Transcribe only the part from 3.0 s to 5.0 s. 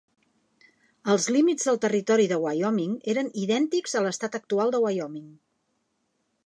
eren idèntics a l'estat actual de